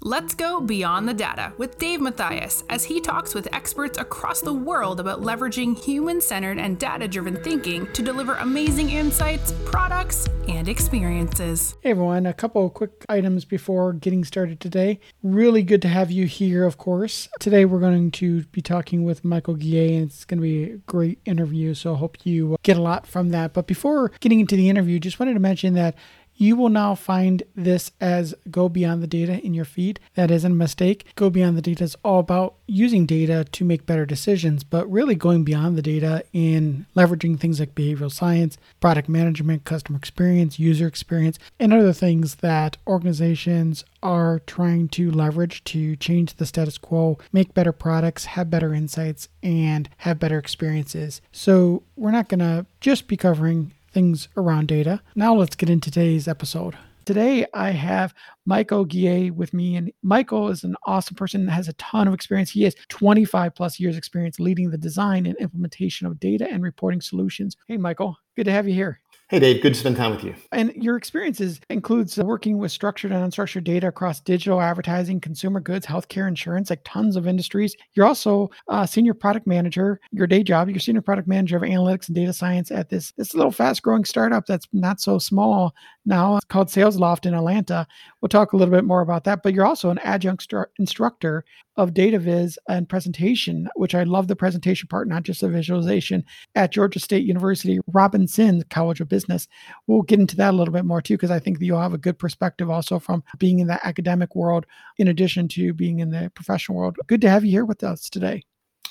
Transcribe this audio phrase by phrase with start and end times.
[0.00, 4.54] Let's go beyond the data with Dave Mathias as he talks with experts across the
[4.54, 10.68] world about leveraging human centered and data driven thinking to deliver amazing insights, products, and
[10.68, 11.74] experiences.
[11.82, 15.00] Hey everyone, a couple of quick items before getting started today.
[15.24, 17.28] Really good to have you here, of course.
[17.40, 20.76] Today we're going to be talking with Michel Guillet, and it's going to be a
[20.76, 23.52] great interview, so I hope you get a lot from that.
[23.52, 25.96] But before getting into the interview, just wanted to mention that
[26.38, 29.98] you will now find this as Go Beyond the Data in your feed.
[30.14, 31.04] That isn't a mistake.
[31.16, 35.16] Go Beyond the Data is all about using data to make better decisions, but really
[35.16, 40.86] going beyond the data in leveraging things like behavioral science, product management, customer experience, user
[40.86, 47.18] experience, and other things that organizations are trying to leverage to change the status quo,
[47.32, 51.20] make better products, have better insights, and have better experiences.
[51.32, 55.00] So, we're not going to just be covering things around data.
[55.14, 56.76] Now let's get into today's episode.
[57.04, 58.12] Today I have
[58.44, 62.12] Michel Guillet with me, and Michel is an awesome person that has a ton of
[62.12, 62.50] experience.
[62.50, 67.00] He has 25 plus years experience leading the design and implementation of data and reporting
[67.00, 67.56] solutions.
[67.66, 69.00] Hey, Michel, good to have you here.
[69.30, 69.60] Hey, Dave.
[69.60, 70.34] Good to spend time with you.
[70.52, 75.84] And your experiences includes working with structured and unstructured data across digital advertising, consumer goods,
[75.84, 77.76] healthcare, insurance, like tons of industries.
[77.92, 80.00] You're also a senior product manager.
[80.12, 83.34] Your day job, you're senior product manager of analytics and data science at this this
[83.34, 85.74] little fast growing startup that's not so small
[86.06, 86.36] now.
[86.36, 87.86] It's called SalesLoft in Atlanta.
[88.22, 89.42] We'll talk a little bit more about that.
[89.42, 91.44] But you're also an adjunct stru- instructor
[91.78, 96.24] of data viz and presentation, which I love the presentation part, not just the visualization
[96.54, 99.48] at Georgia State University, Robinson College of Business.
[99.86, 101.98] We'll get into that a little bit more too, because I think you'll have a
[101.98, 104.66] good perspective also from being in the academic world,
[104.98, 106.96] in addition to being in the professional world.
[107.06, 108.42] Good to have you here with us today.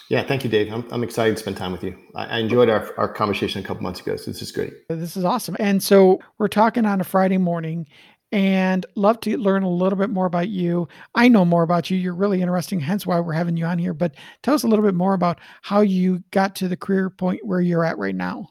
[0.10, 0.72] Yeah, thank you, Dave.
[0.72, 1.98] I'm, I'm excited to spend time with you.
[2.16, 4.72] I, I enjoyed our, our conversation a couple months ago, so this is great.
[4.88, 5.58] This is awesome.
[5.60, 7.88] And so we're talking on a Friday morning,
[8.32, 10.88] and love to learn a little bit more about you.
[11.16, 11.98] I know more about you.
[11.98, 13.94] You're really interesting, hence why we're having you on here.
[13.94, 17.46] But tell us a little bit more about how you got to the career point
[17.46, 18.50] where you're at right now.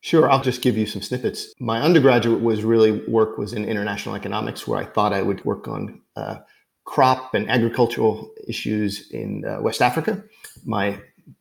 [0.00, 1.52] Sure, I'll just give you some snippets.
[1.58, 5.66] My undergraduate was really work was in international economics, where I thought I would work
[5.66, 6.38] on uh,
[6.84, 10.22] crop and agricultural issues in uh, West Africa.
[10.64, 11.00] My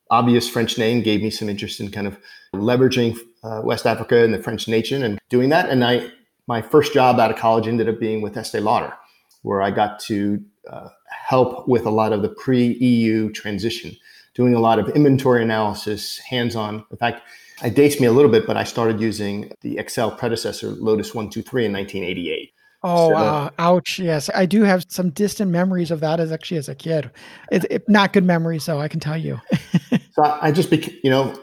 [0.10, 2.18] obvious French name gave me some interest in kind of
[2.56, 5.70] leveraging uh, West Africa and the French nation and doing that.
[5.70, 6.10] And I
[6.48, 8.94] my first job out of college ended up being with Estee Lauder,
[9.42, 13.96] where I got to uh, help with a lot of the pre EU transition,
[14.34, 16.86] doing a lot of inventory analysis, hands on.
[16.90, 17.22] In fact,
[17.64, 21.66] it dates me a little bit, but I started using the Excel predecessor, Lotus 123,
[21.66, 22.54] in 1988.
[22.84, 24.00] Oh, so, uh, ouch.
[24.00, 24.30] Yes.
[24.34, 27.10] I do have some distant memories of that as actually as a kid.
[27.52, 29.42] It's it, not good memories, though, I can tell you.
[30.12, 31.38] so I just, became, you know,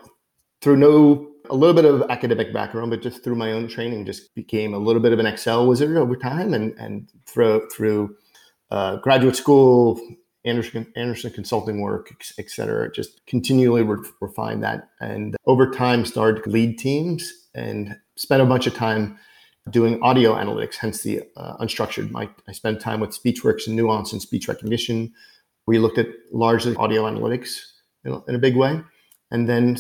[0.63, 4.35] through no a little bit of academic background, but just through my own training, just
[4.35, 6.55] became a little bit of an Excel wizard over time.
[6.55, 8.17] And and through through
[8.71, 10.01] uh, graduate school,
[10.45, 14.89] Andersen Andersen consulting work, et cetera, just continually re- refine that.
[15.01, 19.19] And over time, started to lead teams and spent a bunch of time
[19.71, 22.11] doing audio analytics, hence the uh, unstructured.
[22.11, 25.13] My, I spent time with SpeechWorks and Nuance and speech recognition.
[25.67, 27.61] We looked at largely audio analytics
[28.05, 28.83] in, in a big way.
[29.31, 29.79] And then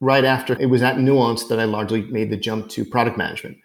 [0.00, 3.58] right after it was at Nuance that I largely made the jump to product management.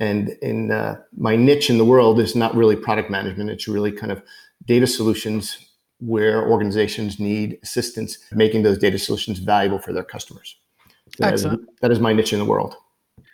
[0.00, 3.92] And in uh, my niche in the world is not really product management; it's really
[3.92, 4.22] kind of
[4.66, 5.58] data solutions
[6.00, 10.56] where organizations need assistance making those data solutions valuable for their customers.
[11.18, 11.60] That Excellent.
[11.60, 12.76] Is, that is my niche in the world.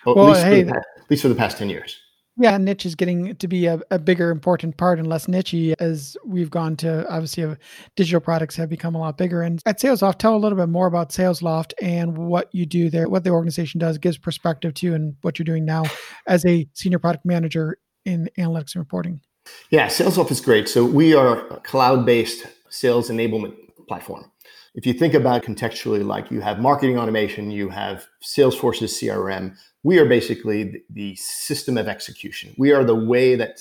[0.04, 1.98] Well, at, least hey, past, at least for the past ten years.
[2.40, 6.16] Yeah, niche is getting to be a, a bigger important part and less nichey as
[6.24, 7.56] we've gone to obviously uh,
[7.96, 9.42] digital products have become a lot bigger.
[9.42, 13.10] And at SalesLoft, tell a little bit more about SalesLoft and what you do there,
[13.10, 15.84] what the organization does, gives perspective to, and what you're doing now
[16.26, 19.20] as a senior product manager in analytics and reporting.
[19.68, 20.66] Yeah, SalesLoft is great.
[20.66, 23.54] So we are a cloud-based sales enablement
[23.86, 24.32] platform.
[24.74, 29.98] If you think about contextually, like you have marketing automation, you have Salesforce's CRM, we
[29.98, 32.54] are basically the system of execution.
[32.56, 33.58] We are the way that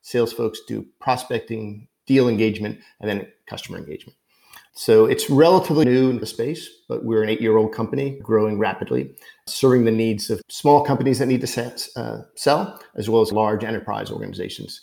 [0.00, 4.16] sales folks do prospecting, deal engagement, and then customer engagement.
[4.72, 8.58] So it's relatively new in the space, but we're an eight year old company growing
[8.58, 9.14] rapidly,
[9.46, 13.64] serving the needs of small companies that need to uh, sell, as well as large
[13.64, 14.82] enterprise organizations.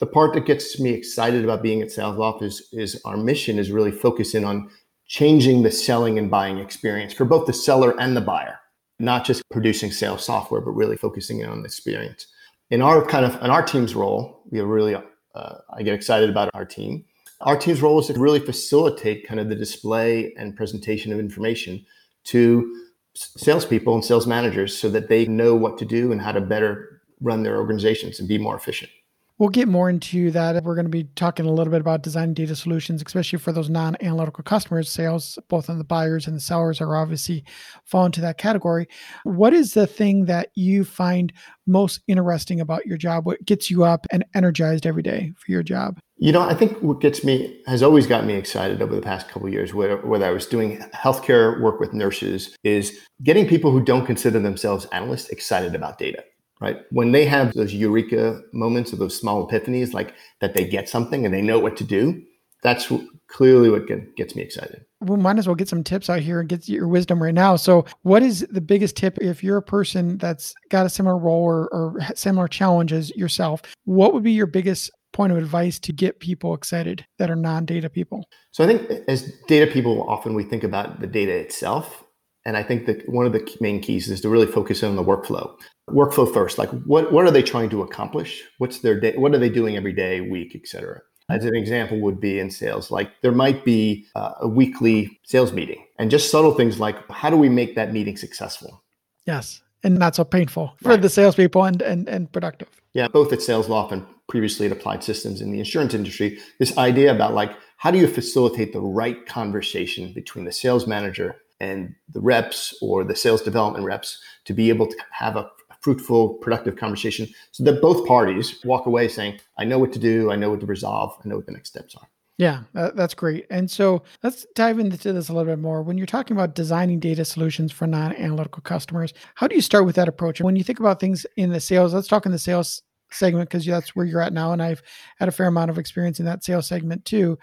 [0.00, 3.70] The part that gets me excited about being at SalesLoft is, is our mission is
[3.70, 4.70] really focusing on
[5.14, 8.58] changing the selling and buying experience for both the seller and the buyer
[8.98, 12.26] not just producing sales software, but really focusing on the experience.
[12.70, 16.30] In our kind of in our team's role, we are really uh, I get excited
[16.30, 17.04] about our team.
[17.40, 21.84] Our team's role is to really facilitate kind of the display and presentation of information
[22.24, 22.82] to
[23.14, 27.02] salespeople and sales managers so that they know what to do and how to better
[27.20, 28.90] run their organizations and be more efficient.
[29.38, 30.62] We'll get more into that.
[30.62, 33.68] We're going to be talking a little bit about designing data solutions, especially for those
[33.68, 34.88] non analytical customers.
[34.88, 37.44] Sales, both on the buyers and the sellers, are obviously
[37.84, 38.86] fall into that category.
[39.24, 41.32] What is the thing that you find
[41.66, 43.26] most interesting about your job?
[43.26, 45.98] What gets you up and energized every day for your job?
[46.16, 49.28] You know, I think what gets me has always got me excited over the past
[49.28, 54.06] couple years, whether I was doing healthcare work with nurses, is getting people who don't
[54.06, 56.22] consider themselves analysts excited about data
[56.60, 56.78] right?
[56.90, 61.24] When they have those eureka moments or those small epiphanies, like that they get something
[61.24, 62.22] and they know what to do,
[62.62, 62.90] that's
[63.28, 64.84] clearly what get, gets me excited.
[65.00, 67.56] We might as well get some tips out here and get your wisdom right now.
[67.56, 71.42] So, what is the biggest tip if you're a person that's got a similar role
[71.42, 73.60] or, or similar challenges yourself?
[73.84, 77.90] What would be your biggest point of advice to get people excited that are non-data
[77.90, 78.24] people?
[78.52, 82.02] So I think as data people, often we think about the data itself.
[82.46, 84.96] And I think that one of the main keys is to really focus in on
[84.96, 85.54] the workflow
[85.90, 88.42] workflow first like what what are they trying to accomplish?
[88.58, 91.00] What's their day what are they doing every day week etc
[91.30, 95.52] as an example would be in sales like there might be uh, a weekly sales
[95.52, 98.82] meeting and just subtle things like how do we make that meeting successful?
[99.26, 101.02] Yes and not so painful for right.
[101.02, 102.68] the salespeople and, and and productive.
[102.92, 107.14] Yeah both at SalesLoft and previously at applied systems in the insurance industry this idea
[107.14, 112.20] about like how do you facilitate the right conversation between the sales manager and the
[112.20, 115.48] reps or the sales development reps to be able to have a
[115.84, 120.30] fruitful, productive conversation so that both parties walk away saying, I know what to do,
[120.32, 122.08] I know what to resolve, I know what the next steps are.
[122.38, 123.46] Yeah, uh, that's great.
[123.50, 125.82] And so let's dive into this a little bit more.
[125.82, 129.84] When you're talking about designing data solutions for non analytical customers, how do you start
[129.84, 130.40] with that approach?
[130.40, 132.82] And when you think about things in the sales, let's talk in the sales
[133.12, 134.52] segment because that's where you're at now.
[134.52, 134.82] And I've
[135.18, 137.38] had a fair amount of experience in that sales segment too.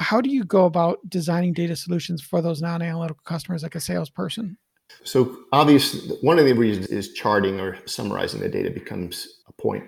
[0.00, 3.80] How do you go about designing data solutions for those non analytical customers like a
[3.80, 4.56] salesperson?
[5.02, 9.84] So obviously, one of the reasons is charting or summarizing the data becomes a point.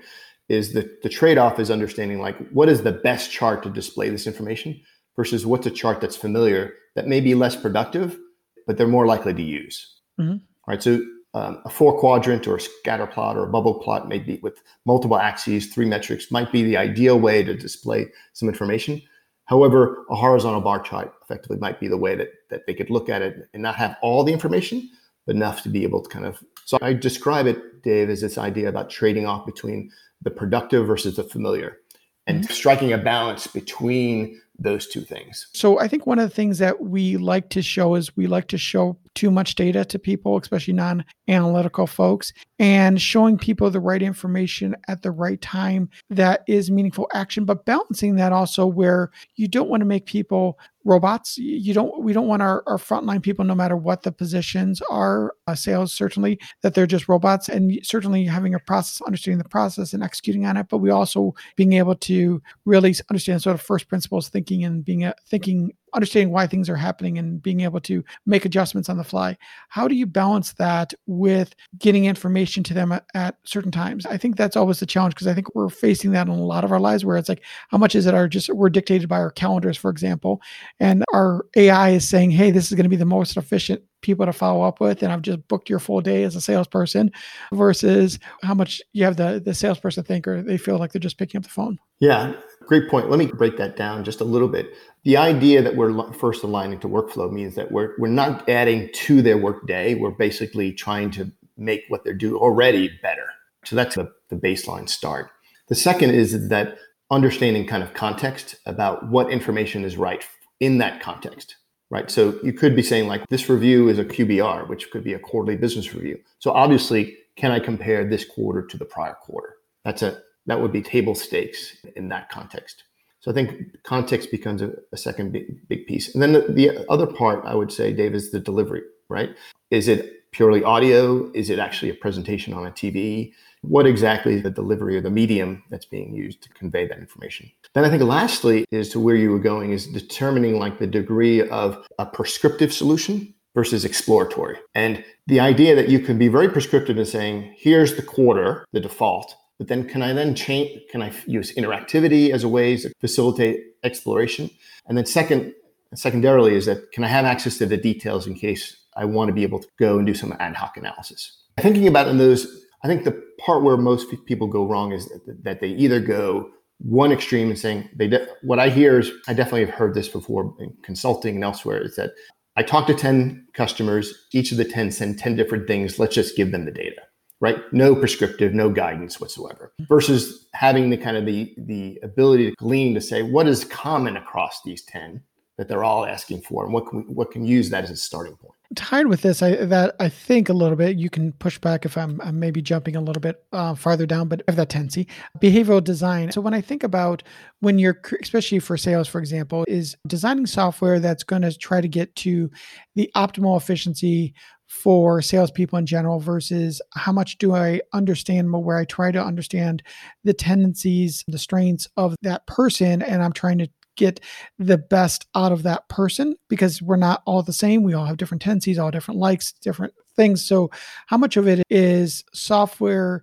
[0.49, 4.26] Is that the trade-off is understanding like what is the best chart to display this
[4.26, 4.81] information
[5.17, 8.19] versus what's a chart that's familiar that may be less productive,
[8.67, 9.97] but they're more likely to use.
[10.20, 10.37] Mm-hmm.
[10.69, 10.82] Right.
[10.82, 11.00] So
[11.35, 15.19] um, a four quadrant or a scatter plot or a bubble plot maybe with multiple
[15.19, 19.02] axes, three metrics might be the ideal way to display some information.
[19.47, 23.09] However, a horizontal bar chart effectively might be the way that, that they could look
[23.09, 24.91] at it and not have all the information,
[25.25, 26.43] but enough to be able to kind of.
[26.65, 29.91] So I describe it, Dave, as this idea about trading off between
[30.23, 31.79] the productive versus the familiar
[32.27, 32.53] and mm-hmm.
[32.53, 35.49] striking a balance between those two things.
[35.53, 38.49] So I think one of the things that we like to show is we like
[38.49, 43.81] to show too much data to people, especially non analytical folks, and showing people the
[43.81, 49.11] right information at the right time that is meaningful action, but balancing that also where
[49.37, 51.37] you don't want to make people robots.
[51.37, 55.35] You don't, we don't want our, our frontline people, no matter what the positions are,
[55.47, 59.93] uh, sales certainly, that they're just robots and certainly having a process, understanding the process
[59.93, 60.69] and executing on it.
[60.69, 65.05] But we also being able to really understand sort of first principles thinking and being
[65.05, 69.05] a, thinking understanding why things are happening and being able to make adjustments on the
[69.05, 69.37] fly.
[69.69, 74.07] How do you balance that with getting information to them at, certain times?
[74.07, 76.65] I think that's always the challenge because I think we're facing that in a lot
[76.65, 79.17] of our lives where it's like, how much is it our just we're dictated by
[79.17, 80.41] our calendars, for example,
[80.79, 84.27] and our AI is saying, hey, this is going to be the most efficient people
[84.27, 87.11] to follow up with and I've just booked your full day as a salesperson
[87.53, 91.19] versus how much you have the the salesperson think or they feel like they're just
[91.19, 91.79] picking up the phone.
[91.99, 92.35] Yeah,
[92.67, 93.11] great point.
[93.11, 94.73] Let me break that down just a little bit.
[95.05, 99.23] The idea that we're first aligning to workflow means that we're we're not adding to
[99.23, 99.95] their workday.
[99.95, 103.26] We're basically trying to make what they're doing already better.
[103.65, 105.31] So that's the, the baseline start.
[105.69, 106.76] The second is that
[107.11, 110.25] understanding kind of context about what information is right
[110.61, 111.57] in that context
[111.90, 112.11] right?
[112.11, 115.19] So you could be saying like this review is a QBR, which could be a
[115.19, 116.19] quarterly business review.
[116.38, 119.57] So obviously, can I compare this quarter to the prior quarter?
[119.85, 122.85] That's a that would be table stakes in that context.
[123.21, 126.14] So I think context becomes a, a second big, big piece.
[126.14, 129.31] And then the, the other part I would say, Dave, is the delivery, right?
[129.73, 131.31] Is it purely audio?
[131.33, 133.33] Is it actually a presentation on a TV?
[133.62, 137.50] What exactly is the delivery or the medium that's being used to convey that information?
[137.76, 141.47] Then I think lastly is to where you were going is determining like the degree
[141.47, 144.56] of a prescriptive solution versus exploratory.
[144.75, 148.80] And the idea that you can be very prescriptive in saying, here's the quarter, the
[148.80, 152.90] default, but then can I then change, can I use interactivity as a way to
[152.99, 154.49] facilitate exploration?
[154.87, 155.52] And then second,
[155.95, 159.35] secondarily is that can I have access to the details in case I want to
[159.35, 161.42] be able to go and do some ad hoc analysis?
[161.61, 162.47] Thinking about in those,
[162.83, 166.52] I think the part where most people go wrong is that, that they either go
[166.78, 170.09] one extreme and saying they de- what I hear is I definitely have heard this
[170.09, 172.11] before in consulting and elsewhere is that
[172.56, 176.37] I talk to 10 customers, each of the 10 send 10 different things, let's just
[176.37, 177.02] give them the data.
[177.40, 177.59] right?
[177.73, 179.73] No prescriptive, no guidance whatsoever.
[179.88, 184.16] Versus having the kind of the the ability to glean to say what is common
[184.16, 185.23] across these 10
[185.59, 187.97] that they're all asking for and what can we, what can use that as a
[187.97, 190.96] starting point tied with this, I that I think a little bit.
[190.96, 194.28] You can push back if I'm, I'm maybe jumping a little bit uh, farther down,
[194.28, 195.06] but have that tendency.
[195.40, 196.32] Behavioral design.
[196.32, 197.23] So when I think about
[197.61, 201.88] when you're, especially for sales, for example, is designing software that's going to try to
[201.88, 202.50] get to
[202.94, 204.35] the optimal efficiency
[204.68, 209.82] for salespeople in general versus how much do I understand where I try to understand
[210.25, 214.21] the tendencies, the strengths of that person, and I'm trying to get
[214.59, 217.83] the best out of that person because we're not all the same.
[217.83, 220.45] We all have different tendencies, all different likes, different things.
[220.45, 220.71] So,
[221.07, 223.23] how much of it is software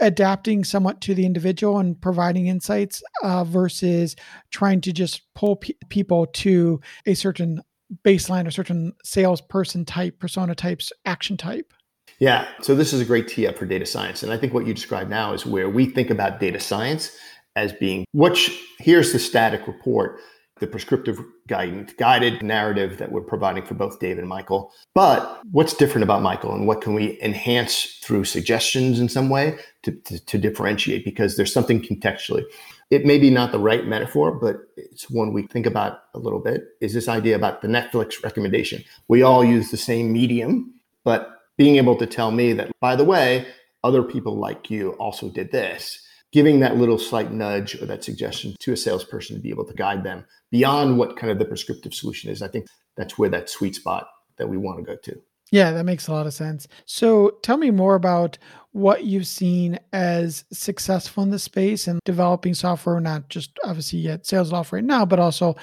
[0.00, 4.14] adapting somewhat to the individual and providing insights uh, versus
[4.50, 7.62] trying to just pull pe- people to a certain
[8.04, 11.72] baseline or certain salesperson type, persona types, action type?
[12.18, 12.46] Yeah.
[12.62, 14.22] So this is a great tee up for data science.
[14.22, 17.16] And I think what you described now is where we think about data science
[17.56, 20.20] as being which here's the static report
[20.58, 24.72] the prescriptive guidance guided narrative that we're providing for both Dave and Michel.
[24.94, 29.58] But what's different about Michel and what can we enhance through suggestions in some way
[29.82, 31.04] to, to, to, differentiate?
[31.04, 32.42] Because there's something contextually.
[32.90, 36.40] It may be not the right metaphor, but it's one we think about a little
[36.40, 38.82] bit is this idea about the Netflix recommendation.
[39.08, 40.72] We all use the same medium,
[41.04, 43.46] but being able to tell me that, by the way,
[43.84, 46.05] other people like you also did this
[46.36, 49.72] giving that little slight nudge or that suggestion to a salesperson to be able to
[49.72, 52.42] guide them beyond what kind of the prescriptive solution is.
[52.42, 55.18] I think that's where that sweet spot that we want to go to.
[55.50, 56.68] Yeah, that makes a lot of sense.
[56.84, 58.36] So tell me more about
[58.72, 64.24] what you've seen as successful in the space and developing software, not just obviously at
[64.24, 65.56] SalesLoft right now, but also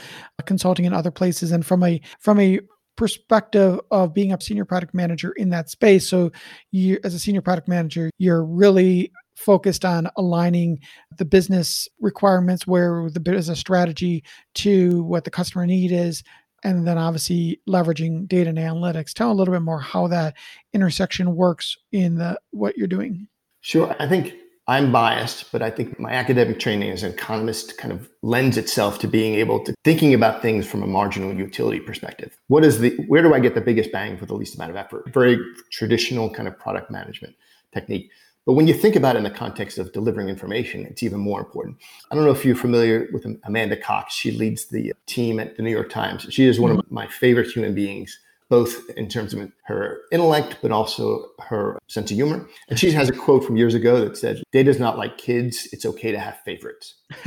[0.45, 1.51] consulting in other places.
[1.51, 2.61] And from a from a
[2.95, 6.07] perspective of being a senior product manager in that space.
[6.07, 6.31] So
[6.71, 10.79] you as a senior product manager, you're really focused on aligning
[11.17, 14.23] the business requirements where the business strategy
[14.55, 16.23] to what the customer need is
[16.63, 19.13] and then obviously leveraging data and analytics.
[19.13, 20.35] Tell a little bit more how that
[20.73, 23.27] intersection works in the what you're doing.
[23.61, 23.95] Sure.
[23.99, 24.35] I think
[24.67, 28.97] i'm biased but i think my academic training as an economist kind of lends itself
[28.97, 32.37] to being able to thinking about things from a marginal utility perspective.
[32.47, 34.77] What is the where do i get the biggest bang for the least amount of
[34.77, 35.11] effort?
[35.13, 35.37] Very
[35.69, 37.35] traditional kind of product management
[37.73, 38.09] technique
[38.45, 41.39] but when you think about it in the context of delivering information, it's even more
[41.39, 41.77] important.
[42.11, 44.13] I don't know if you're familiar with Amanda Cox.
[44.13, 46.27] She leads the team at the New York Times.
[46.29, 46.93] She is one of mm-hmm.
[46.93, 48.19] my favorite human beings,
[48.49, 52.45] both in terms of her intellect, but also her sense of humor.
[52.67, 55.69] And she has a quote from years ago that said, Data is not like kids.
[55.71, 56.95] It's okay to have favorites.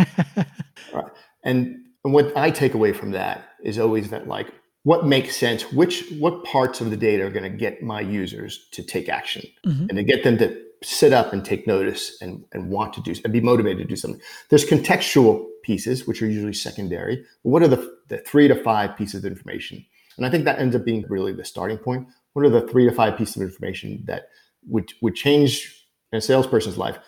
[0.92, 1.10] right.
[1.44, 5.72] And, and what I take away from that is always that, like, what makes sense
[5.72, 9.42] which what parts of the data are going to get my users to take action
[9.66, 9.86] mm-hmm.
[9.88, 13.12] and to get them to sit up and take notice and, and want to do
[13.24, 14.20] and be motivated to do something.
[14.50, 17.24] There's contextual pieces, which are usually secondary.
[17.42, 19.84] What are the, the three to five pieces of information?
[20.16, 22.06] And I think that ends up being really the starting point.
[22.34, 24.28] What are the three to five pieces of information that
[24.68, 26.98] would, would change a salesperson's life?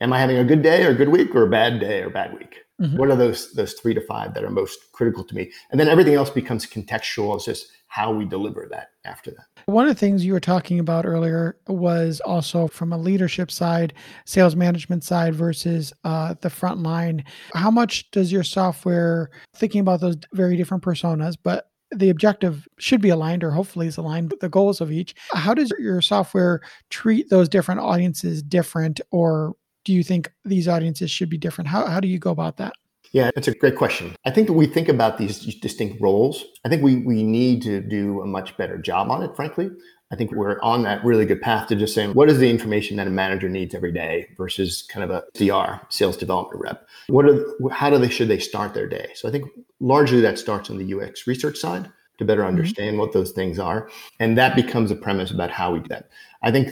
[0.00, 2.06] Am I having a good day or a good week or a bad day or
[2.06, 2.65] a bad week?
[2.80, 2.98] Mm-hmm.
[2.98, 5.50] What are those those three to five that are most critical to me?
[5.70, 7.34] And then everything else becomes contextual.
[7.36, 9.46] It's just how we deliver that after that.
[9.66, 13.94] One of the things you were talking about earlier was also from a leadership side,
[14.26, 17.24] sales management side versus uh, the front line.
[17.54, 23.00] How much does your software, thinking about those very different personas, but the objective should
[23.00, 25.14] be aligned or hopefully is aligned with the goals of each.
[25.32, 29.54] How does your software treat those different audiences different or
[29.86, 31.68] do you think these audiences should be different?
[31.68, 32.74] How, how do you go about that?
[33.12, 34.16] Yeah, it's a great question.
[34.24, 36.44] I think that we think about these distinct roles.
[36.64, 39.70] I think we, we need to do a much better job on it, frankly.
[40.10, 42.96] I think we're on that really good path to just saying what is the information
[42.96, 46.86] that a manager needs every day versus kind of a CR, sales development rep.
[47.06, 49.10] What are how do they should they start their day?
[49.14, 49.48] So I think
[49.80, 52.48] largely that starts on the UX research side to better mm-hmm.
[52.48, 53.00] understand mm-hmm.
[53.00, 53.88] what those things are,
[54.20, 56.08] and that becomes a premise about how we do that.
[56.42, 56.70] I think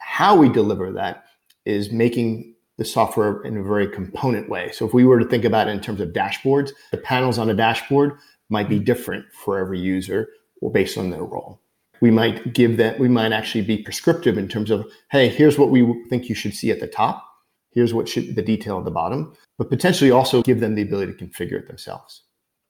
[0.00, 1.24] how we deliver that
[1.66, 4.70] is making the software in a very component way.
[4.72, 7.48] So if we were to think about it in terms of dashboards, the panels on
[7.48, 8.18] a dashboard
[8.48, 10.28] might be different for every user
[10.60, 11.60] or based on their role.
[12.00, 15.70] We might give that, we might actually be prescriptive in terms of, hey, here's what
[15.70, 17.24] we think you should see at the top.
[17.70, 21.14] Here's what should the detail at the bottom, but potentially also give them the ability
[21.14, 22.22] to configure it themselves.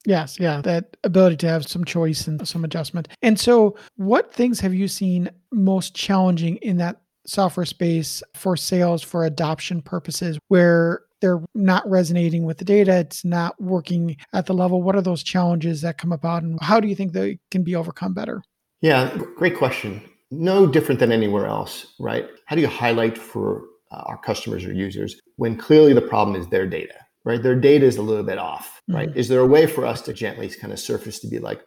[0.04, 3.08] Yes, yeah, that ability to have some choice and some adjustment.
[3.22, 9.02] And so, what things have you seen most challenging in that software space for sales
[9.02, 14.54] for adoption purposes where they're not resonating with the data it's not working at the
[14.54, 17.62] level what are those challenges that come about and how do you think they can
[17.62, 18.42] be overcome better
[18.80, 22.28] yeah great question no different than anywhere else, right?
[22.46, 26.48] How do you highlight for uh, our customers or users when clearly the problem is
[26.48, 27.42] their data, right?
[27.42, 29.08] Their data is a little bit off, right?
[29.08, 29.18] Mm-hmm.
[29.18, 31.60] Is there a way for us to gently kind of surface to be like,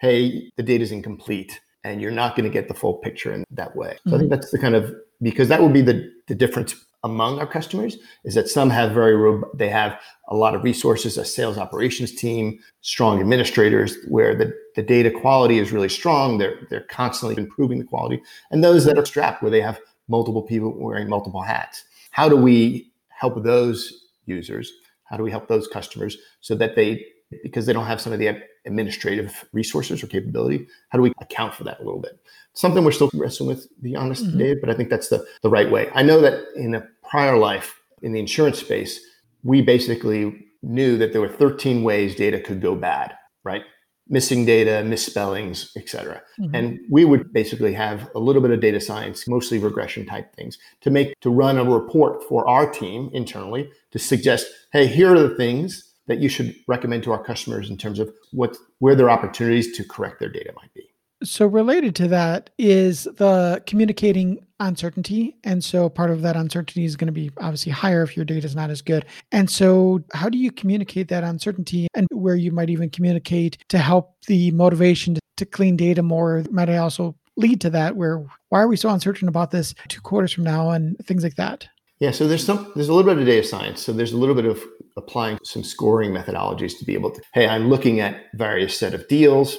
[0.00, 3.44] hey, the data is incomplete and you're not going to get the full picture in
[3.50, 3.96] that way.
[4.04, 4.14] So mm-hmm.
[4.14, 7.46] I think that's the kind of because that would be the the difference among our
[7.46, 12.12] customers is that some have very they have a lot of resources a sales operations
[12.12, 16.38] team strong administrators where the, the data quality is really strong.
[16.38, 18.22] They're they're constantly improving the quality.
[18.50, 19.78] And those that are strapped where they have
[20.08, 21.84] multiple people wearing multiple hats.
[22.10, 23.92] How do we help those
[24.24, 24.72] users?
[25.04, 27.04] How do we help those customers so that they
[27.42, 31.54] because they don't have some of the administrative resources or capability how do we account
[31.54, 32.18] for that a little bit
[32.54, 34.38] something we're still wrestling with to be honest mm-hmm.
[34.38, 37.36] dave but i think that's the, the right way i know that in a prior
[37.36, 39.00] life in the insurance space,
[39.42, 43.62] we basically knew that there were 13 ways data could go bad, right?
[44.08, 46.22] Missing data, misspellings, etc.
[46.38, 46.54] Mm-hmm.
[46.54, 50.58] And we would basically have a little bit of data science, mostly regression type things,
[50.82, 55.28] to make to run a report for our team internally to suggest, hey, here are
[55.28, 59.10] the things that you should recommend to our customers in terms of what where their
[59.10, 60.88] opportunities to correct their data might be.
[61.22, 65.36] So, related to that is the communicating uncertainty.
[65.42, 68.46] And so, part of that uncertainty is going to be obviously higher if your data
[68.46, 69.06] is not as good.
[69.32, 73.78] And so, how do you communicate that uncertainty and where you might even communicate to
[73.78, 76.44] help the motivation to, clean data more?
[76.50, 80.00] Might I also lead to that where why are we so uncertain about this two
[80.00, 81.68] quarters from now and things like that?
[82.00, 83.82] Yeah, so there's some there's a little bit of data science.
[83.82, 84.62] So there's a little bit of
[84.96, 89.06] applying some scoring methodologies to be able to, hey, I'm looking at various set of
[89.08, 89.58] deals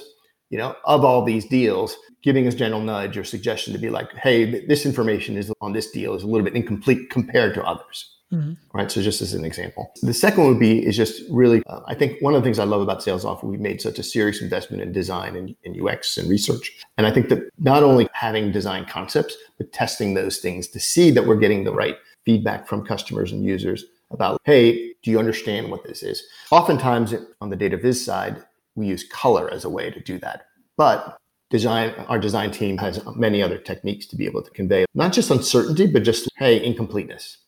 [0.50, 4.12] you know, of all these deals, giving us general nudge or suggestion to be like,
[4.14, 8.12] hey, this information is on this deal is a little bit incomplete compared to others.
[8.32, 8.54] Mm-hmm.
[8.76, 8.90] Right.
[8.90, 12.20] So just as an example, the second would be is just really, uh, I think
[12.20, 14.90] one of the things I love about SalesLoft, we've made such a serious investment in
[14.90, 16.72] design and, and UX and research.
[16.98, 21.12] And I think that not only having design concepts, but testing those things to see
[21.12, 21.94] that we're getting the right
[22.26, 26.22] feedback from customers and users about, hey, do you understand what this is?
[26.50, 30.46] Oftentimes on the data viz side, we use color as a way to do that.
[30.76, 35.12] But design our design team has many other techniques to be able to convey not
[35.12, 37.38] just uncertainty, but just hey, incompleteness.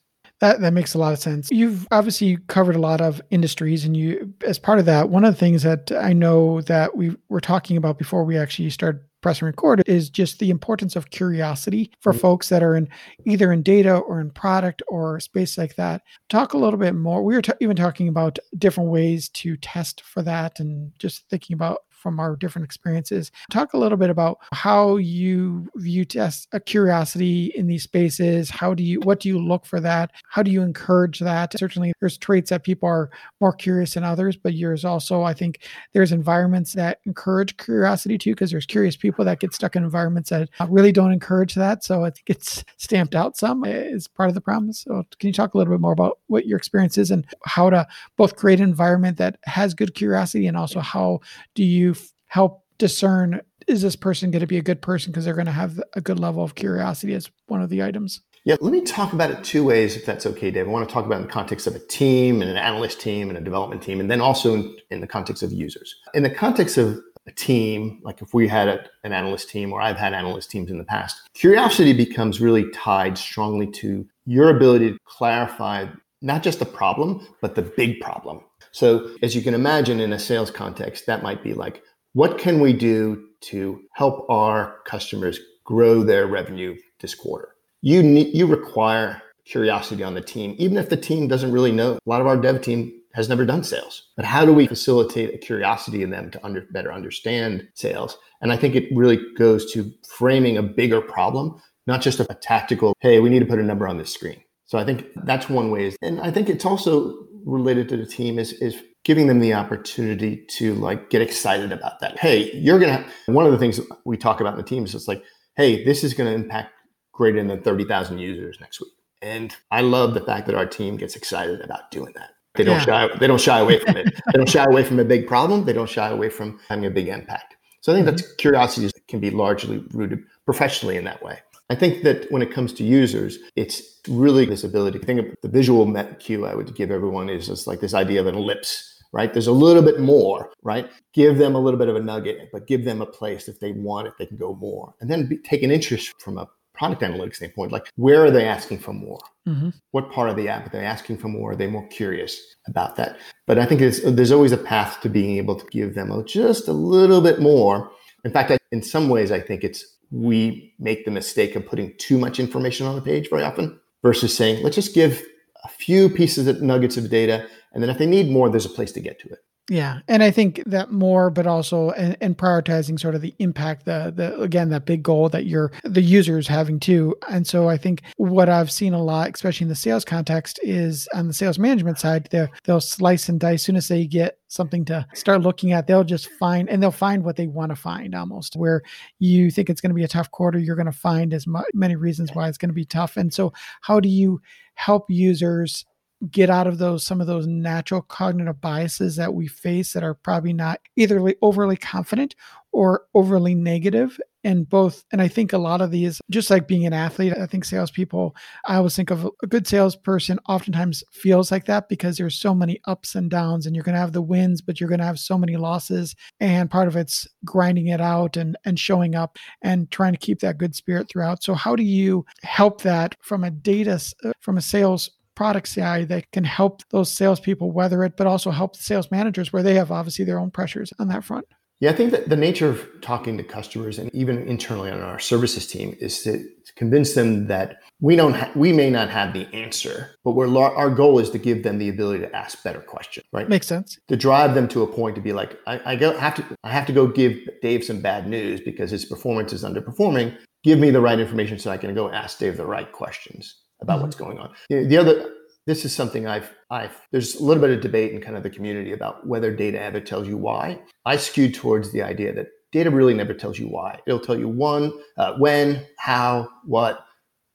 [0.40, 1.50] That that makes a lot of sense.
[1.50, 5.34] You've obviously covered a lot of industries, and you, as part of that, one of
[5.34, 9.42] the things that I know that we were talking about before we actually started press
[9.42, 12.20] and record is just the importance of curiosity for mm-hmm.
[12.20, 12.88] folks that are in
[13.26, 16.00] either in data or in product or space like that.
[16.30, 17.22] Talk a little bit more.
[17.22, 21.52] We were t- even talking about different ways to test for that and just thinking
[21.52, 23.30] about from our different experiences.
[23.50, 28.50] Talk a little bit about how you view test a curiosity in these spaces.
[28.50, 30.12] How do you what do you look for that?
[30.30, 31.58] How do you encourage that?
[31.58, 35.60] Certainly there's traits that people are more curious than others, but there's also I think
[35.92, 40.30] there's environments that encourage curiosity too, because there's curious people that get stuck in environments
[40.30, 41.84] that uh, really don't encourage that.
[41.84, 44.72] So I think it's stamped out some eh, is part of the problem.
[44.72, 47.70] So can you talk a little bit more about what your experience is and how
[47.70, 51.20] to both create an environment that has good curiosity and also how
[51.54, 51.87] do you
[52.28, 55.52] help discern is this person going to be a good person because they're going to
[55.52, 58.22] have a good level of curiosity as one of the items.
[58.44, 60.66] Yeah, let me talk about it two ways, if that's okay, Dave.
[60.66, 63.28] I want to talk about in the context of a team and an analyst team
[63.28, 65.94] and a development team, and then also in, in the context of users.
[66.14, 69.82] In the context of a team, like if we had a, an analyst team or
[69.82, 74.92] I've had analyst teams in the past, curiosity becomes really tied strongly to your ability
[74.92, 75.86] to clarify
[76.22, 78.40] not just the problem, but the big problem.
[78.72, 82.60] So, as you can imagine, in a sales context, that might be like, what can
[82.60, 87.54] we do to help our customers grow their revenue this quarter?
[87.82, 91.92] You need, you require curiosity on the team, even if the team doesn't really know.
[91.94, 95.34] A lot of our dev team has never done sales, but how do we facilitate
[95.34, 98.18] a curiosity in them to under, better understand sales?
[98.40, 102.34] And I think it really goes to framing a bigger problem, not just a, a
[102.34, 104.42] tactical, hey, we need to put a number on this screen.
[104.66, 105.86] So I think that's one way.
[105.86, 109.54] Is, And I think it's also related to the team is is giving them the
[109.54, 112.18] opportunity to like get excited about that.
[112.18, 113.06] Hey, you're gonna.
[113.24, 115.24] One of the things we talk about in the team is it's like,
[115.56, 116.74] hey, this is going to impact
[117.12, 118.92] greater than thirty thousand users next week.
[119.22, 122.32] And I love the fact that our team gets excited about doing that.
[122.54, 123.08] They don't yeah.
[123.08, 123.16] shy.
[123.16, 124.14] They don't shy away from it.
[124.26, 125.64] they don't shy away from a big problem.
[125.64, 127.56] They don't shy away from having a big impact.
[127.80, 128.16] So I think mm-hmm.
[128.16, 131.38] that curiosity can be largely rooted professionally in that way.
[131.70, 135.00] I think that when it comes to users, it's really this ability.
[135.02, 138.20] I think of the visual cue I would give everyone is just like this idea
[138.20, 139.32] of an ellipse, right?
[139.32, 140.90] There's a little bit more, right?
[141.12, 143.72] Give them a little bit of a nugget, but give them a place if they
[143.72, 144.94] want it, they can go more.
[145.00, 148.46] And then be, take an interest from a product analytics standpoint, like where are they
[148.46, 149.18] asking for more?
[149.48, 149.70] Mm-hmm.
[149.90, 151.52] What part of the app are they asking for more?
[151.52, 153.18] Are they more curious about that?
[153.46, 156.72] But I think there's always a path to being able to give them just a
[156.72, 157.90] little bit more.
[158.24, 161.94] In fact, I, in some ways, I think it's we make the mistake of putting
[161.98, 165.22] too much information on the page very often versus saying, let's just give
[165.64, 167.46] a few pieces of nuggets of data.
[167.72, 169.38] And then if they need more, there's a place to get to it.
[169.70, 173.84] Yeah, and I think that more, but also and, and, prioritizing sort of the impact,
[173.84, 177.14] the the again that big goal that you're the users having too.
[177.28, 181.06] And so I think what I've seen a lot, especially in the sales context, is
[181.12, 183.58] on the sales management side, they they'll slice and dice.
[183.58, 186.90] As soon as they get something to start looking at, they'll just find and they'll
[186.90, 188.56] find what they want to find almost.
[188.56, 188.82] Where
[189.18, 191.60] you think it's going to be a tough quarter, you're going to find as mu-
[191.74, 193.18] many reasons why it's going to be tough.
[193.18, 194.40] And so, how do you
[194.78, 195.84] help users
[196.30, 200.14] get out of those some of those natural cognitive biases that we face that are
[200.14, 202.36] probably not either overly confident
[202.70, 206.86] or overly negative and both and i think a lot of these just like being
[206.86, 208.34] an athlete i think salespeople
[208.66, 212.80] i always think of a good salesperson oftentimes feels like that because there's so many
[212.86, 215.18] ups and downs and you're going to have the wins but you're going to have
[215.18, 219.90] so many losses and part of it's grinding it out and and showing up and
[219.90, 223.50] trying to keep that good spirit throughout so how do you help that from a
[223.50, 228.26] data uh, from a sales product CI that can help those salespeople weather it, but
[228.26, 231.46] also help the sales managers where they have obviously their own pressures on that front.
[231.80, 235.20] Yeah, I think that the nature of talking to customers and even internally on our
[235.20, 236.44] services team is to,
[236.76, 240.90] convince them that we don't ha- we may not have the answer, but we're our
[240.90, 243.48] goal is to give them the ability to ask better questions, right?
[243.48, 243.98] Makes sense.
[244.08, 246.70] To drive them to a point to be like, I, I go have to I
[246.70, 250.36] have to go give Dave some bad news because his performance is underperforming.
[250.62, 253.94] Give me the right information so I can go ask Dave the right questions about
[253.94, 254.02] mm-hmm.
[254.02, 254.54] what's going on.
[254.68, 255.34] The other,
[255.68, 258.48] this is something I've, I've, there's a little bit of debate in kind of the
[258.48, 260.80] community about whether data ever tells you why.
[261.04, 264.00] I skewed towards the idea that data really never tells you why.
[264.06, 267.04] It'll tell you one, uh, when, how, what,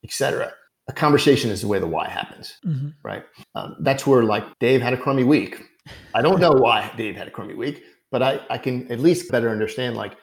[0.03, 0.53] etc.
[0.87, 2.89] A conversation is the way the why happens, mm-hmm.
[3.01, 3.23] right?
[3.55, 5.63] Um, that's where like Dave had a crummy week.
[6.13, 9.31] I don't know why Dave had a crummy week, but I, I can at least
[9.31, 10.17] better understand like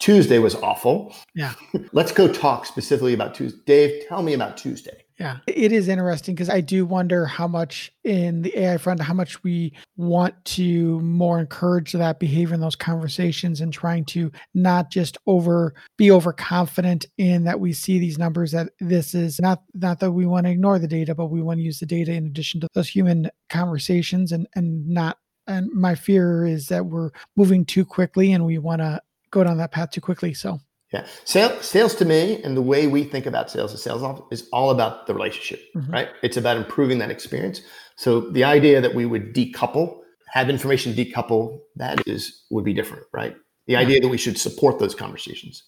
[0.00, 1.14] Tuesday was awful.
[1.36, 1.54] Yeah.
[1.92, 3.60] Let's go talk specifically about Tuesday.
[3.66, 5.05] Dave, tell me about Tuesday.
[5.18, 9.14] Yeah, it is interesting because I do wonder how much in the AI front, how
[9.14, 14.90] much we want to more encourage that behavior in those conversations and trying to not
[14.90, 20.00] just over be overconfident in that we see these numbers that this is not not
[20.00, 22.26] that we want to ignore the data, but we want to use the data in
[22.26, 27.64] addition to those human conversations and and not and my fear is that we're moving
[27.64, 29.00] too quickly and we want to
[29.30, 30.34] go down that path too quickly.
[30.34, 30.60] So
[30.96, 34.48] yeah, sales, sales to me and the way we think about sales as sales is
[34.52, 35.92] all about the relationship, mm-hmm.
[35.92, 36.08] right?
[36.22, 37.60] It's about improving that experience.
[37.96, 43.04] So the idea that we would decouple, have information decouple, that is would be different,
[43.12, 43.36] right?
[43.66, 43.80] The yeah.
[43.80, 45.62] idea that we should support those conversations.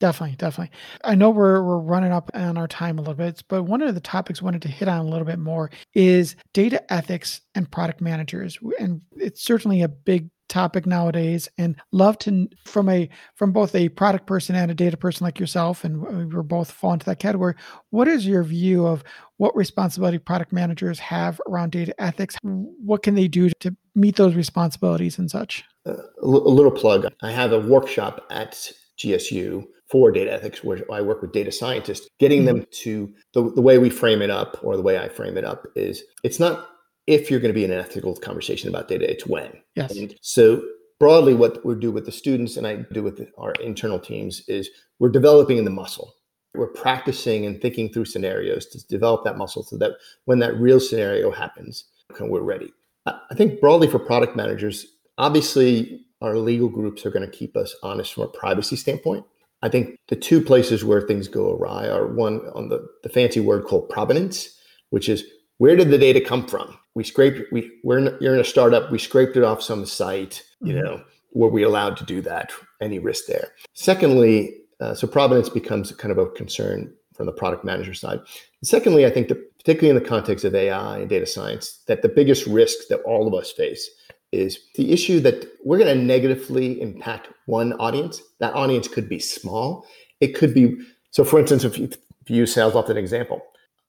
[0.00, 0.76] Definitely, definitely.
[1.02, 3.92] I know we're we're running up on our time a little bit, but one of
[3.96, 7.68] the topics I wanted to hit on a little bit more is data ethics and
[7.68, 13.52] product managers, and it's certainly a big topic nowadays and love to from a from
[13.52, 17.06] both a product person and a data person like yourself and we're both fall into
[17.06, 17.54] that category.
[17.90, 19.04] What is your view of
[19.36, 22.36] what responsibility product managers have around data ethics?
[22.42, 25.64] What can they do to meet those responsibilities and such?
[25.86, 27.06] Uh, a little plug.
[27.22, 32.08] I have a workshop at gsu for data ethics where i work with data scientists
[32.18, 32.58] getting mm-hmm.
[32.58, 35.44] them to the, the way we frame it up or the way i frame it
[35.44, 36.68] up is it's not
[37.08, 39.50] if you're going to be in an ethical conversation about data, it's when.
[39.74, 39.96] Yes.
[39.96, 40.62] And so
[41.00, 44.68] broadly, what we do with the students and I do with our internal teams is
[44.98, 46.14] we're developing the muscle.
[46.54, 49.92] We're practicing and thinking through scenarios to develop that muscle so that
[50.26, 51.84] when that real scenario happens,
[52.20, 52.72] we're ready.
[53.06, 57.74] I think broadly for product managers, obviously our legal groups are going to keep us
[57.82, 59.24] honest from a privacy standpoint.
[59.62, 63.40] I think the two places where things go awry are one on the, the fancy
[63.40, 64.58] word called provenance,
[64.90, 65.24] which is
[65.58, 66.76] where did the data come from?
[66.98, 70.42] We scraped, we, we're in, you're in a startup, we scraped it off some site,
[70.60, 70.84] you mm-hmm.
[70.84, 72.50] know, were we allowed to do that?
[72.80, 73.52] Any risk there?
[73.72, 78.18] Secondly, uh, so provenance becomes kind of a concern from the product manager side.
[78.18, 82.02] And secondly, I think that particularly in the context of AI and data science, that
[82.02, 83.88] the biggest risk that all of us face
[84.32, 88.20] is the issue that we're going to negatively impact one audience.
[88.40, 89.86] That audience could be small.
[90.20, 90.76] It could be
[91.12, 91.22] so.
[91.22, 93.40] For instance, if you, if you use SalesLoft an example,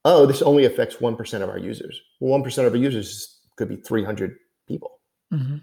[0.06, 2.02] oh, this only affects 1% of our users.
[2.20, 4.36] Well, 1% of our users could be 300
[4.68, 5.00] people.
[5.34, 5.58] Mm-hmm.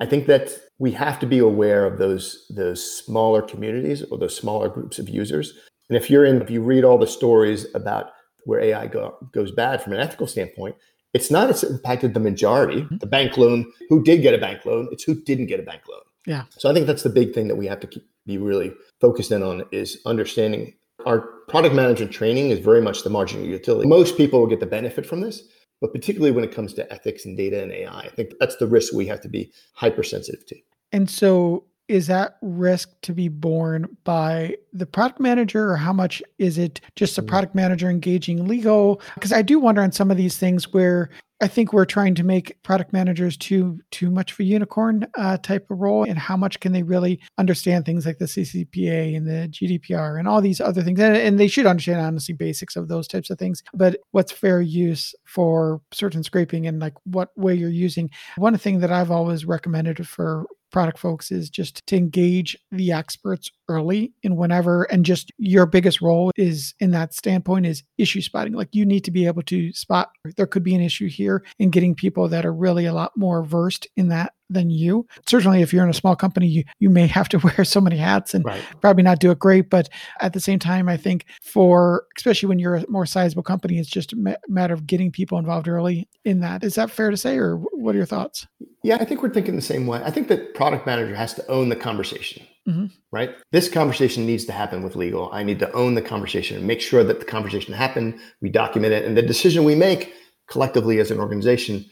[0.00, 4.36] I think that we have to be aware of those, those smaller communities or those
[4.36, 5.52] smaller groups of users.
[5.88, 8.10] And if you're in, if you read all the stories about
[8.44, 10.74] where AI go, goes bad from an ethical standpoint,
[11.14, 12.96] it's not it's impacted the majority, mm-hmm.
[12.96, 15.82] the bank loan, who did get a bank loan, it's who didn't get a bank
[15.88, 16.00] loan.
[16.26, 16.44] Yeah.
[16.56, 19.32] So I think that's the big thing that we have to keep, be really focused
[19.32, 23.86] in on is understanding our product management training is very much the marginal utility.
[23.86, 25.42] Most people will get the benefit from this,
[25.82, 28.66] but particularly when it comes to ethics and data and AI, I think that's the
[28.66, 30.56] risk we have to be hypersensitive to.
[30.92, 36.22] And so is that risk to be borne by the product manager or how much
[36.38, 37.28] is it just the mm.
[37.28, 39.02] product manager engaging legal?
[39.12, 41.10] Because I do wonder on some of these things where
[41.42, 45.38] I think we're trying to make product managers too too much of a unicorn uh,
[45.38, 49.26] type of role, and how much can they really understand things like the CCPA and
[49.26, 52.86] the GDPR and all these other things, and, and they should understand honestly basics of
[52.86, 53.62] those types of things.
[53.74, 58.10] But what's fair use for certain scraping and like what way you're using?
[58.36, 63.50] One thing that I've always recommended for product folks is just to engage the experts
[63.72, 68.52] early and whenever and just your biggest role is in that standpoint is issue spotting
[68.52, 71.72] like you need to be able to spot there could be an issue here and
[71.72, 75.06] getting people that are really a lot more versed in that than you.
[75.26, 77.96] Certainly, if you're in a small company, you, you may have to wear so many
[77.96, 78.62] hats and right.
[78.80, 79.70] probably not do it great.
[79.70, 79.88] But
[80.20, 83.88] at the same time, I think for, especially when you're a more sizable company, it's
[83.88, 86.62] just a matter of getting people involved early in that.
[86.62, 88.46] Is that fair to say, or what are your thoughts?
[88.82, 90.02] Yeah, I think we're thinking the same way.
[90.04, 92.46] I think that product manager has to own the conversation.
[92.68, 92.86] Mm-hmm.
[93.10, 93.34] Right?
[93.50, 95.30] This conversation needs to happen with legal.
[95.32, 98.18] I need to own the conversation and make sure that the conversation happened.
[98.40, 100.14] We document it, and the decision we make
[100.48, 101.84] collectively as an organization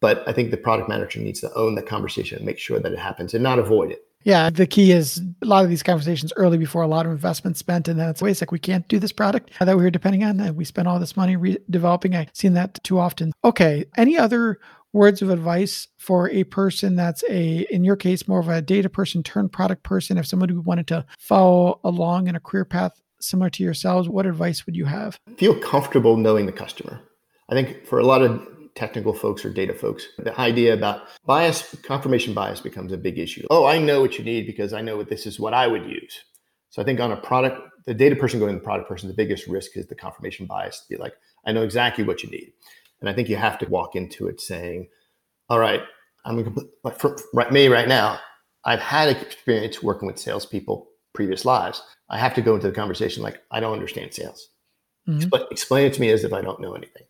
[0.00, 2.92] but I think the product manager needs to own the conversation and make sure that
[2.92, 4.02] it happens and not avoid it.
[4.24, 7.56] Yeah, the key is a lot of these conversations early before a lot of investment
[7.56, 10.24] spent, and then it's ways like we can't do this product that we were depending
[10.24, 10.40] on.
[10.40, 12.16] And we spent all this money re- developing.
[12.16, 13.32] I've seen that too often.
[13.44, 14.58] Okay, any other
[14.96, 18.88] words of advice for a person that's a, in your case, more of a data
[18.88, 20.18] person turned product person?
[20.18, 24.66] If somebody wanted to follow along in a career path similar to yourselves, what advice
[24.66, 25.18] would you have?
[25.36, 27.00] Feel comfortable knowing the customer.
[27.48, 30.06] I think for a lot of technical folks or data folks.
[30.18, 33.46] The idea about bias, confirmation bias becomes a big issue.
[33.50, 35.86] Oh, I know what you need because I know what this is what I would
[35.86, 36.22] use.
[36.70, 39.14] So I think on a product, the data person going to the product person, the
[39.14, 41.14] biggest risk is the confirmation bias to be like,
[41.46, 42.52] I know exactly what you need.
[43.00, 44.88] And I think you have to walk into it saying,
[45.48, 45.82] all right,
[46.24, 48.18] I'm going to like for right, me right now,
[48.64, 51.82] I've had experience working with salespeople previous lives.
[52.10, 54.48] I have to go into the conversation like, I don't understand sales.
[55.08, 55.28] Mm-hmm.
[55.28, 57.04] But explain it to me as if I don't know anything.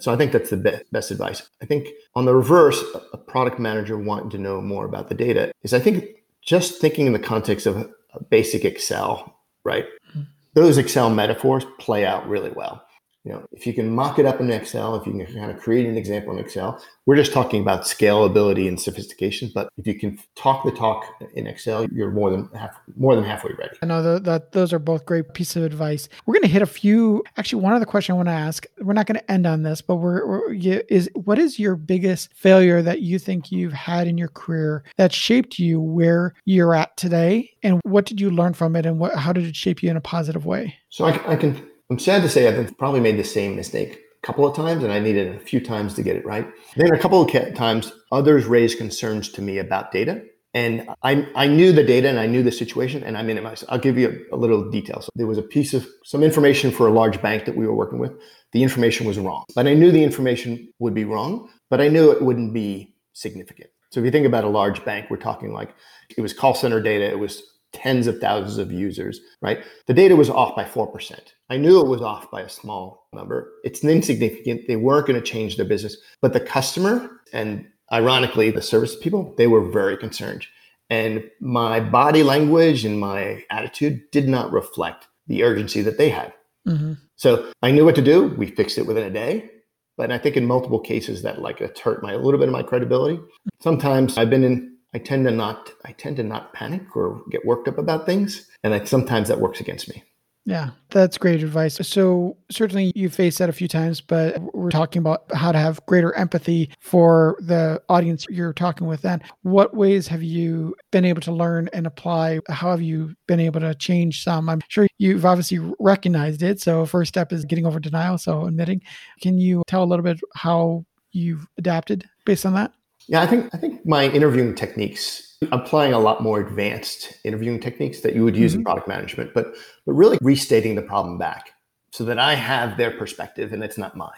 [0.00, 1.48] So I think that's the be- best advice.
[1.62, 5.52] I think on the reverse, a product manager wanting to know more about the data
[5.62, 6.06] is I think
[6.42, 7.92] just thinking in the context of
[8.30, 9.84] basic Excel, right?
[10.10, 10.22] Mm-hmm.
[10.54, 12.85] Those Excel metaphors play out really well
[13.26, 15.58] you know, if you can mock it up in Excel, if you can kind of
[15.58, 19.50] create an example in Excel, we're just talking about scalability and sophistication.
[19.52, 23.24] But if you can talk the talk in Excel, you're more than half, more than
[23.24, 23.76] halfway ready.
[23.82, 26.08] I know that, that those are both great pieces of advice.
[26.24, 27.24] We're going to hit a few.
[27.36, 28.64] Actually, one other question I want to ask.
[28.80, 32.32] We're not going to end on this, but we're, we're is what is your biggest
[32.32, 36.96] failure that you think you've had in your career that shaped you where you're at
[36.96, 39.90] today, and what did you learn from it, and what how did it shape you
[39.90, 40.76] in a positive way?
[40.90, 44.26] So I, I can I'm sad to say I've probably made the same mistake a
[44.26, 46.46] couple of times, and I needed a few times to get it right.
[46.74, 50.22] Then a couple of times, others raised concerns to me about data.
[50.52, 53.78] And I, I knew the data and I knew the situation, and I mean, I'll
[53.78, 55.00] give you a, a little detail.
[55.02, 57.74] So there was a piece of some information for a large bank that we were
[57.74, 58.12] working with.
[58.52, 62.10] The information was wrong, but I knew the information would be wrong, but I knew
[62.10, 63.70] it wouldn't be significant.
[63.90, 65.74] So if you think about a large bank, we're talking like
[66.16, 67.42] it was call center data, it was
[67.76, 69.62] tens of thousands of users, right?
[69.86, 71.18] The data was off by 4%.
[71.50, 73.52] I knew it was off by a small number.
[73.64, 74.66] It's insignificant.
[74.66, 75.96] They weren't going to change their business.
[76.22, 80.46] But the customer and ironically, the service people, they were very concerned.
[80.88, 86.32] And my body language and my attitude did not reflect the urgency that they had.
[86.66, 86.94] Mm-hmm.
[87.16, 88.28] So I knew what to do.
[88.28, 89.50] We fixed it within a day.
[89.96, 92.52] But I think in multiple cases that like it's hurt my a little bit of
[92.52, 93.20] my credibility.
[93.60, 97.44] Sometimes I've been in I tend to not I tend to not panic or get
[97.44, 100.02] worked up about things, and I, sometimes that works against me.
[100.46, 101.74] Yeah, that's great advice.
[101.86, 105.84] So, certainly you faced that a few times, but we're talking about how to have
[105.84, 109.02] greater empathy for the audience you're talking with.
[109.02, 112.40] Then, what ways have you been able to learn and apply?
[112.48, 114.48] How have you been able to change some?
[114.48, 116.62] I'm sure you've obviously recognized it.
[116.62, 118.16] So, first step is getting over denial.
[118.16, 118.80] So, admitting.
[119.20, 122.72] Can you tell a little bit how you've adapted based on that?
[123.08, 128.00] Yeah, I think I think my interviewing techniques, applying a lot more advanced interviewing techniques
[128.00, 128.60] that you would use mm-hmm.
[128.60, 131.50] in product management, but but really restating the problem back
[131.92, 134.10] so that I have their perspective and it's not mine.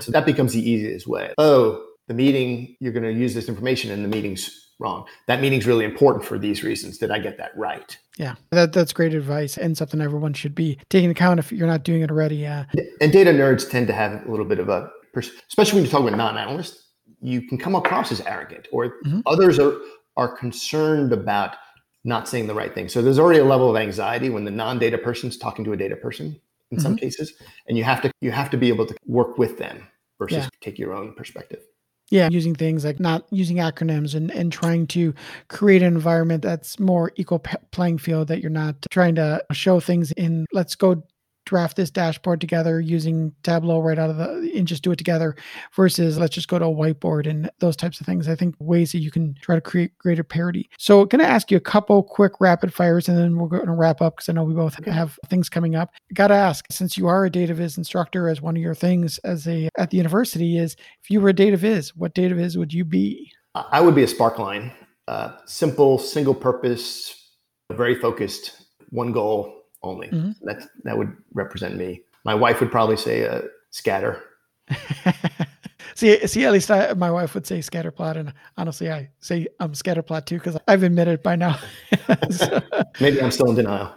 [0.00, 1.32] So that becomes the easiest way.
[1.38, 5.06] Oh, the meeting, you're going to use this information and the meeting's wrong.
[5.28, 6.98] That meeting's really important for these reasons.
[6.98, 7.96] Did I get that right?
[8.18, 11.84] Yeah, that, that's great advice and something everyone should be taking account if you're not
[11.84, 12.36] doing it already.
[12.36, 12.64] Yeah.
[13.00, 14.90] And data nerds tend to have a little bit of a,
[15.48, 16.82] especially when you talk about non-analysts,
[17.22, 19.20] you can come across as arrogant or mm-hmm.
[19.26, 19.74] others are
[20.16, 21.56] are concerned about
[22.04, 22.88] not saying the right thing.
[22.88, 25.96] So there's already a level of anxiety when the non-data person's talking to a data
[25.96, 26.38] person
[26.70, 26.82] in mm-hmm.
[26.82, 27.34] some cases,
[27.68, 29.86] and you have to you have to be able to work with them
[30.18, 30.48] versus yeah.
[30.60, 31.60] take your own perspective.
[32.10, 35.14] Yeah, using things like not using acronyms and, and trying to
[35.48, 37.38] create an environment that's more equal
[37.70, 41.02] playing field that you're not trying to show things in let's go
[41.44, 45.34] draft this dashboard together using Tableau right out of the and just do it together
[45.74, 48.28] versus let's just go to a whiteboard and those types of things.
[48.28, 50.70] I think ways that you can try to create greater parity.
[50.78, 53.72] So, going to ask you a couple quick rapid fires and then we're going to
[53.72, 55.92] wrap up because I know we both have things coming up.
[56.14, 59.18] Got to ask, since you are a data viz instructor, as one of your things
[59.18, 62.56] as a at the university is, if you were a data viz, what data viz
[62.56, 63.30] would you be?
[63.54, 64.72] I would be a Sparkline,
[65.08, 67.34] uh, simple, single purpose,
[67.70, 70.08] very focused, one goal, only.
[70.08, 70.46] Mm-hmm.
[70.46, 72.02] That that would represent me.
[72.24, 74.22] My wife would probably say uh, scatter.
[75.94, 79.72] see, see, at least I, my wife would say scatterplot, and honestly, I say I'm
[79.72, 81.58] scatterplot too because I've admitted by now.
[83.00, 83.94] Maybe I'm still in denial.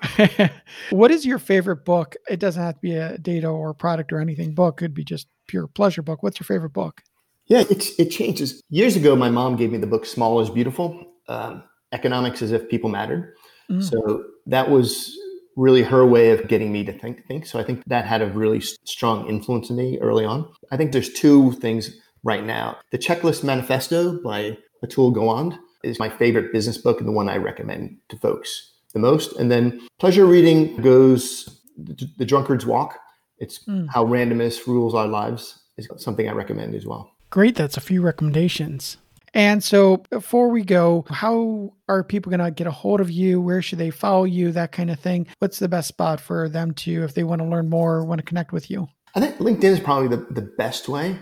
[0.90, 2.16] what is your favorite book?
[2.30, 4.54] It doesn't have to be a data or product or anything.
[4.54, 6.24] Book could be just pure pleasure book.
[6.24, 7.02] What's your favorite book?
[7.48, 8.62] Yeah, it it changes.
[8.70, 12.70] Years ago, my mom gave me the book "Small is Beautiful." Um, economics as if
[12.70, 13.34] people mattered.
[13.70, 13.84] Mm.
[13.84, 15.18] So that was
[15.56, 17.46] really her way of getting me to think think.
[17.46, 20.48] So i think that had a really strong influence on me early on.
[20.72, 22.78] I think there's two things right now.
[22.92, 27.38] The checklist manifesto by atul gawande is my favorite business book and the one i
[27.38, 29.34] recommend to folks the most.
[29.38, 32.98] And then pleasure reading goes the drunkard's walk.
[33.38, 33.88] It's mm.
[33.94, 37.12] how randomness rules our lives is something i recommend as well.
[37.30, 38.98] Great that's a few recommendations
[39.36, 43.42] and so before we go, how are people going to get a hold of you?
[43.42, 44.52] Where should they follow you?
[44.52, 45.28] That kind of thing.
[45.40, 48.26] What's the best spot for them to, if they want to learn more, want to
[48.26, 48.88] connect with you?
[49.14, 51.20] I think LinkedIn is probably the, the best way.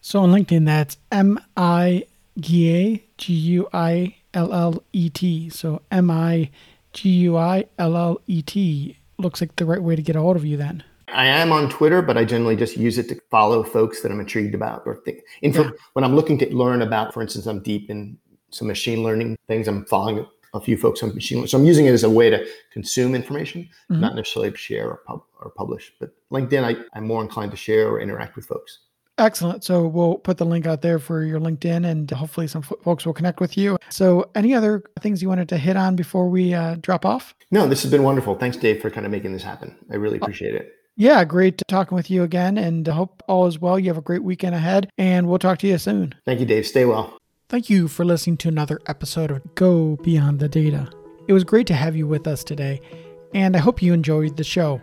[0.00, 2.04] So on LinkedIn, that's M I
[2.38, 5.48] G A G U I L L E T.
[5.50, 6.50] So M I
[6.92, 10.20] G U I L L E T looks like the right way to get a
[10.20, 10.84] hold of you then.
[11.08, 14.20] I am on Twitter, but I generally just use it to follow folks that I'm
[14.20, 15.20] intrigued about or think.
[15.42, 15.70] Info, yeah.
[15.92, 18.18] When I'm looking to learn about, for instance, I'm deep in
[18.50, 19.68] some machine learning things.
[19.68, 21.48] I'm following a few folks on machine learning.
[21.48, 24.00] So I'm using it as a way to consume information, mm-hmm.
[24.00, 25.92] not necessarily share or, pub, or publish.
[26.00, 28.80] But LinkedIn, I, I'm more inclined to share or interact with folks.
[29.18, 29.62] Excellent.
[29.62, 33.06] So we'll put the link out there for your LinkedIn and hopefully some f- folks
[33.06, 33.78] will connect with you.
[33.88, 37.32] So, any other things you wanted to hit on before we uh, drop off?
[37.52, 38.34] No, this has been wonderful.
[38.34, 39.76] Thanks, Dave, for kind of making this happen.
[39.92, 40.72] I really appreciate it.
[40.96, 43.78] Yeah, great talking with you again and hope all is well.
[43.78, 46.14] You have a great weekend ahead and we'll talk to you soon.
[46.24, 46.66] Thank you, Dave.
[46.66, 47.18] Stay well.
[47.48, 50.88] Thank you for listening to another episode of Go Beyond the Data.
[51.26, 52.80] It was great to have you with us today,
[53.34, 54.80] and I hope you enjoyed the show.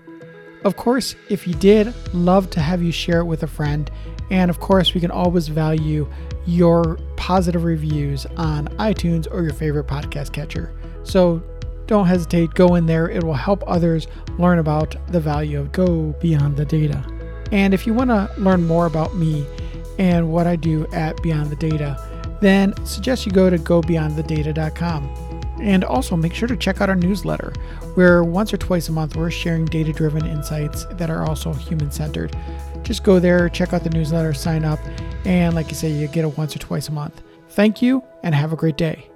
[0.63, 3.89] Of course, if you did, love to have you share it with a friend.
[4.29, 6.07] And of course, we can always value
[6.45, 10.73] your positive reviews on iTunes or your favorite podcast catcher.
[11.03, 11.41] So
[11.91, 13.09] don't hesitate, go in there.
[13.09, 14.07] It will help others
[14.39, 17.03] learn about the value of go beyond the data.
[17.51, 19.45] And if you want to learn more about me
[19.99, 22.01] and what I do at Beyond the Data,
[22.39, 25.03] then suggest you go to gobeyondthedata.com.
[25.59, 27.51] And also make sure to check out our newsletter,
[27.95, 31.91] where once or twice a month we're sharing data driven insights that are also human
[31.91, 32.33] centered.
[32.83, 34.79] Just go there, check out the newsletter, sign up,
[35.25, 37.21] and like you say, you get it once or twice a month.
[37.49, 39.10] Thank you, and have a great day.